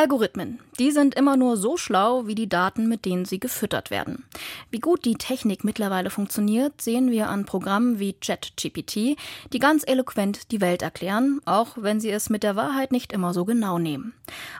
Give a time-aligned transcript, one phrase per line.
[0.00, 4.24] Algorithmen, die sind immer nur so schlau wie die Daten, mit denen sie gefüttert werden.
[4.70, 9.18] Wie gut die Technik mittlerweile funktioniert, sehen wir an Programmen wie ChatGPT,
[9.52, 13.34] die ganz eloquent die Welt erklären, auch wenn sie es mit der Wahrheit nicht immer
[13.34, 14.14] so genau nehmen.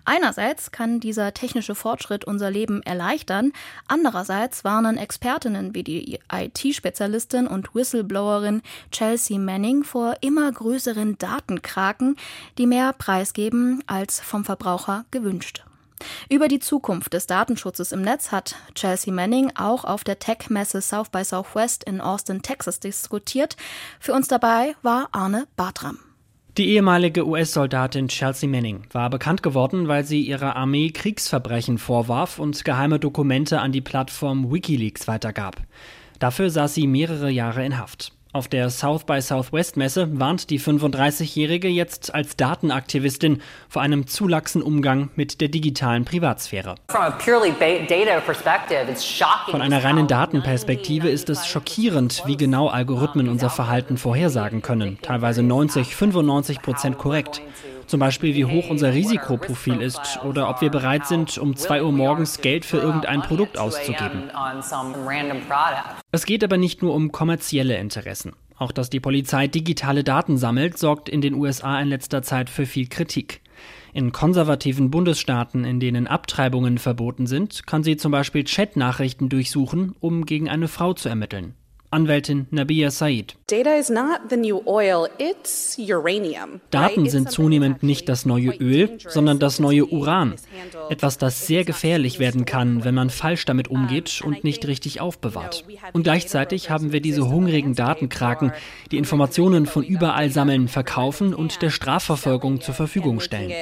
[0.05, 3.53] Einerseits kann dieser technische Fortschritt unser Leben erleichtern,
[3.89, 8.61] andererseits warnen Expertinnen wie die IT-Spezialistin und Whistleblowerin
[8.93, 12.17] Chelsea Manning vor immer größeren Datenkraken,
[12.59, 15.65] die mehr preisgeben als vom Verbraucher gewünscht gewünscht.
[16.31, 21.11] Über die Zukunft des Datenschutzes im Netz hat Chelsea Manning auch auf der Tech-Messe South
[21.11, 23.57] by Southwest in Austin, Texas diskutiert.
[23.99, 25.99] Für uns dabei war Arne Bartram.
[26.57, 32.65] Die ehemalige US-Soldatin Chelsea Manning war bekannt geworden, weil sie ihrer Armee Kriegsverbrechen vorwarf und
[32.65, 35.63] geheime Dokumente an die Plattform Wikileaks weitergab.
[36.19, 38.13] Dafür saß sie mehrere Jahre in Haft.
[38.33, 44.29] Auf der South by Southwest Messe warnt die 35-Jährige jetzt als Datenaktivistin vor einem zu
[44.29, 46.77] laxen Umgang mit der digitalen Privatsphäre.
[49.51, 54.99] Von einer reinen Datenperspektive ist es schockierend, wie genau Algorithmen unser Verhalten vorhersagen können.
[55.03, 57.43] Teilweise 90, 95 Prozent korrekt.
[57.91, 61.91] Zum Beispiel, wie hoch unser Risikoprofil ist oder ob wir bereit sind, um 2 Uhr
[61.91, 64.31] morgens Geld für irgendein Produkt auszugeben.
[66.13, 68.35] Es geht aber nicht nur um kommerzielle Interessen.
[68.57, 72.65] Auch dass die Polizei digitale Daten sammelt, sorgt in den USA in letzter Zeit für
[72.65, 73.41] viel Kritik.
[73.93, 80.27] In konservativen Bundesstaaten, in denen Abtreibungen verboten sind, kann sie zum Beispiel Chatnachrichten durchsuchen, um
[80.27, 81.55] gegen eine Frau zu ermitteln.
[81.93, 83.35] Anwältin Nabia Said.
[86.71, 90.35] Daten sind zunehmend nicht das neue Öl, sondern das neue Uran.
[90.89, 95.65] Etwas, das sehr gefährlich werden kann, wenn man falsch damit umgeht und nicht richtig aufbewahrt.
[95.93, 98.53] Und gleichzeitig haben wir diese hungrigen Datenkraken,
[98.93, 103.53] die Informationen von überall sammeln, verkaufen und der Strafverfolgung zur Verfügung stellen.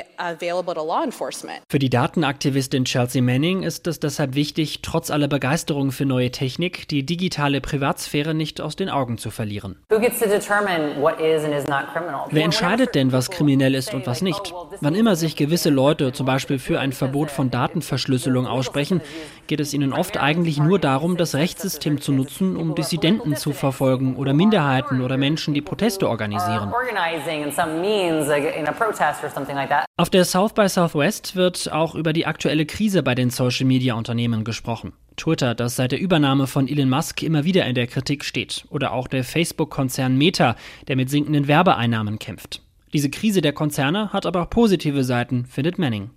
[1.67, 6.89] Für die Datenaktivistin Chelsea Manning ist es deshalb wichtig, trotz aller Begeisterung für neue Technik,
[6.89, 9.77] die digitale Privatsphäre Privatsphäre nicht aus den Augen zu verlieren.
[12.31, 14.55] Wer entscheidet denn, was kriminell ist und was nicht?
[14.81, 19.01] Wann immer sich gewisse Leute zum Beispiel für ein Verbot von Datenverschlüsselung aussprechen,
[19.47, 24.17] geht es ihnen oft eigentlich nur darum, das Rechtssystem zu nutzen, um Dissidenten zu verfolgen
[24.17, 26.73] oder Minderheiten oder Menschen, die Proteste organisieren.
[29.97, 34.93] Auf der South by Southwest wird auch über die aktuelle Krise bei den Social-Media-Unternehmen gesprochen.
[35.19, 38.65] Twitter, das seit der Übernahme von Elon Musk immer wieder in der Kritik steht.
[38.71, 40.57] Oder auch der Facebook-Konzern Meta,
[40.89, 42.63] der mit sinkenden Werbeeinnahmen kämpft.
[42.95, 46.11] Diese Krise der Konzerne hat aber auch positive Seiten, findet Manning.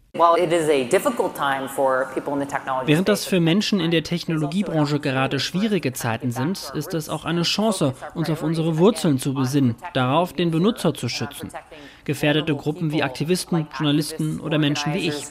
[2.86, 7.44] Während das für Menschen in der Technologiebranche gerade schwierige Zeiten sind, ist es auch eine
[7.44, 11.50] Chance, uns auf unsere Wurzeln zu besinnen, darauf den Benutzer zu schützen.
[12.04, 15.24] Gefährdete Gruppen wie Aktivisten, Journalisten oder Menschen wie ich.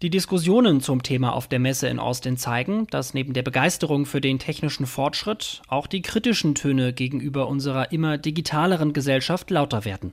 [0.00, 4.20] Die Diskussionen zum Thema auf der Messe in Austin zeigen, dass neben der Begeisterung für
[4.20, 10.12] den technischen Fortschritt auch die kritischen Töne gegenüber unserer immer digitaleren Gesellschaft lauter werden.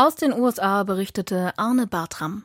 [0.00, 2.44] Aus den USA berichtete Arne Bartram.